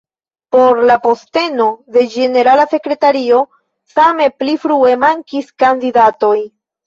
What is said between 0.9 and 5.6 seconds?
la posteno de ĝenerala sekretario same pli frue mankis